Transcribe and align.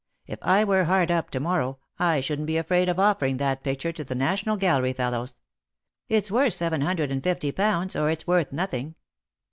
If 0.25 0.39
I 0.41 0.63
were 0.63 0.85
hard 0.85 1.11
up 1.11 1.29
to 1.29 1.39
morrow, 1.39 1.77
I 1.99 2.21
shouldn't 2.21 2.47
be 2.47 2.57
afraid 2.57 2.89
of 2.89 2.97
offering 2.97 3.37
that 3.37 3.63
picture 3.63 3.91
to 3.91 4.03
the 4.03 4.15
National 4.15 4.57
Gallery 4.57 4.93
fellows. 4.93 5.41
It's 6.09 6.31
worth 6.31 6.53
seven 6.53 6.81
hundred 6.81 7.11
and 7.11 7.21
fifty 7.23 7.51
pounds 7.51 7.95
or 7.95 8.09
it's 8.09 8.25
worth 8.25 8.51
nothing." 8.51 8.95